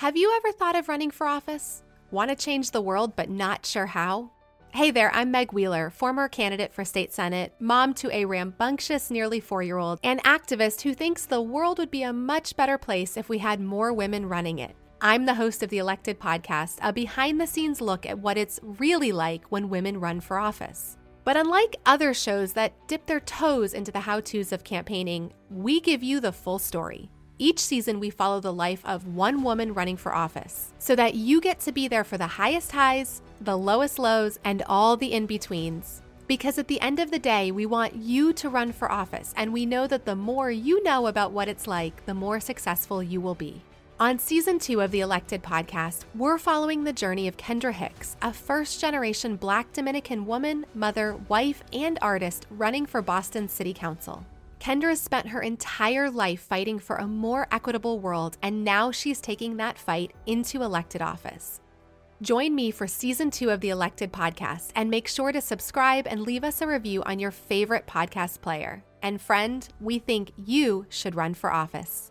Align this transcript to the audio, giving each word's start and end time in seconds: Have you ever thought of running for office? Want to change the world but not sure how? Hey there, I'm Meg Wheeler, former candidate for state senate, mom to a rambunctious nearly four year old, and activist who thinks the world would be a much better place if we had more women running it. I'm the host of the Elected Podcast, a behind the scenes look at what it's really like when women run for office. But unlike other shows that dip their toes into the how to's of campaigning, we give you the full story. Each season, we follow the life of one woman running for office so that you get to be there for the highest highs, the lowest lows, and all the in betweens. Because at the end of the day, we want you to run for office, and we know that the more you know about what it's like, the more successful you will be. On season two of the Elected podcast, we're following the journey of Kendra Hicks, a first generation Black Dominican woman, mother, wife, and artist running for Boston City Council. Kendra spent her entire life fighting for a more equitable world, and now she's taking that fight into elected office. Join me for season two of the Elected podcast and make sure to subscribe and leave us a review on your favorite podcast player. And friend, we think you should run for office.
Have 0.00 0.14
you 0.14 0.30
ever 0.36 0.52
thought 0.52 0.76
of 0.76 0.90
running 0.90 1.10
for 1.10 1.26
office? 1.26 1.82
Want 2.10 2.28
to 2.28 2.36
change 2.36 2.70
the 2.70 2.82
world 2.82 3.16
but 3.16 3.30
not 3.30 3.64
sure 3.64 3.86
how? 3.86 4.30
Hey 4.74 4.90
there, 4.90 5.10
I'm 5.14 5.30
Meg 5.30 5.54
Wheeler, 5.54 5.88
former 5.88 6.28
candidate 6.28 6.74
for 6.74 6.84
state 6.84 7.14
senate, 7.14 7.54
mom 7.60 7.94
to 7.94 8.14
a 8.14 8.26
rambunctious 8.26 9.10
nearly 9.10 9.40
four 9.40 9.62
year 9.62 9.78
old, 9.78 9.98
and 10.04 10.22
activist 10.22 10.82
who 10.82 10.92
thinks 10.92 11.24
the 11.24 11.40
world 11.40 11.78
would 11.78 11.90
be 11.90 12.02
a 12.02 12.12
much 12.12 12.54
better 12.56 12.76
place 12.76 13.16
if 13.16 13.30
we 13.30 13.38
had 13.38 13.58
more 13.58 13.90
women 13.94 14.28
running 14.28 14.58
it. 14.58 14.76
I'm 15.00 15.24
the 15.24 15.34
host 15.34 15.62
of 15.62 15.70
the 15.70 15.78
Elected 15.78 16.20
Podcast, 16.20 16.76
a 16.82 16.92
behind 16.92 17.40
the 17.40 17.46
scenes 17.46 17.80
look 17.80 18.04
at 18.04 18.18
what 18.18 18.36
it's 18.36 18.60
really 18.62 19.12
like 19.12 19.46
when 19.46 19.70
women 19.70 19.98
run 19.98 20.20
for 20.20 20.36
office. 20.36 20.98
But 21.24 21.38
unlike 21.38 21.76
other 21.86 22.12
shows 22.12 22.52
that 22.52 22.74
dip 22.86 23.06
their 23.06 23.20
toes 23.20 23.72
into 23.72 23.92
the 23.92 24.00
how 24.00 24.20
to's 24.20 24.52
of 24.52 24.62
campaigning, 24.62 25.32
we 25.48 25.80
give 25.80 26.02
you 26.02 26.20
the 26.20 26.32
full 26.32 26.58
story. 26.58 27.10
Each 27.38 27.60
season, 27.60 28.00
we 28.00 28.08
follow 28.08 28.40
the 28.40 28.52
life 28.52 28.80
of 28.86 29.14
one 29.14 29.42
woman 29.42 29.74
running 29.74 29.98
for 29.98 30.14
office 30.14 30.72
so 30.78 30.96
that 30.96 31.14
you 31.14 31.38
get 31.42 31.60
to 31.60 31.72
be 31.72 31.86
there 31.86 32.04
for 32.04 32.16
the 32.16 32.26
highest 32.26 32.72
highs, 32.72 33.20
the 33.42 33.58
lowest 33.58 33.98
lows, 33.98 34.38
and 34.42 34.62
all 34.66 34.96
the 34.96 35.12
in 35.12 35.26
betweens. 35.26 36.00
Because 36.26 36.56
at 36.58 36.66
the 36.66 36.80
end 36.80 36.98
of 36.98 37.10
the 37.10 37.18
day, 37.18 37.50
we 37.50 37.66
want 37.66 37.94
you 37.94 38.32
to 38.32 38.48
run 38.48 38.72
for 38.72 38.90
office, 38.90 39.34
and 39.36 39.52
we 39.52 39.66
know 39.66 39.86
that 39.86 40.06
the 40.06 40.16
more 40.16 40.50
you 40.50 40.82
know 40.82 41.08
about 41.08 41.30
what 41.30 41.46
it's 41.46 41.66
like, 41.66 42.06
the 42.06 42.14
more 42.14 42.40
successful 42.40 43.02
you 43.02 43.20
will 43.20 43.34
be. 43.34 43.60
On 44.00 44.18
season 44.18 44.58
two 44.58 44.80
of 44.80 44.90
the 44.90 45.00
Elected 45.00 45.42
podcast, 45.42 46.04
we're 46.14 46.38
following 46.38 46.84
the 46.84 46.92
journey 46.92 47.28
of 47.28 47.36
Kendra 47.36 47.72
Hicks, 47.72 48.16
a 48.22 48.32
first 48.32 48.80
generation 48.80 49.36
Black 49.36 49.72
Dominican 49.74 50.24
woman, 50.24 50.64
mother, 50.74 51.16
wife, 51.28 51.62
and 51.72 51.98
artist 52.00 52.46
running 52.50 52.86
for 52.86 53.02
Boston 53.02 53.46
City 53.46 53.74
Council. 53.74 54.24
Kendra 54.66 54.96
spent 54.96 55.28
her 55.28 55.42
entire 55.42 56.10
life 56.10 56.40
fighting 56.40 56.80
for 56.80 56.96
a 56.96 57.06
more 57.06 57.46
equitable 57.52 58.00
world, 58.00 58.36
and 58.42 58.64
now 58.64 58.90
she's 58.90 59.20
taking 59.20 59.58
that 59.58 59.78
fight 59.78 60.12
into 60.26 60.64
elected 60.64 61.00
office. 61.00 61.60
Join 62.20 62.52
me 62.52 62.72
for 62.72 62.88
season 62.88 63.30
two 63.30 63.50
of 63.50 63.60
the 63.60 63.68
Elected 63.68 64.12
podcast 64.12 64.72
and 64.74 64.90
make 64.90 65.06
sure 65.06 65.30
to 65.30 65.40
subscribe 65.40 66.08
and 66.08 66.22
leave 66.22 66.42
us 66.42 66.62
a 66.62 66.66
review 66.66 67.04
on 67.04 67.20
your 67.20 67.30
favorite 67.30 67.86
podcast 67.86 68.40
player. 68.40 68.82
And 69.02 69.20
friend, 69.20 69.68
we 69.80 70.00
think 70.00 70.32
you 70.34 70.86
should 70.88 71.14
run 71.14 71.34
for 71.34 71.52
office. 71.52 72.10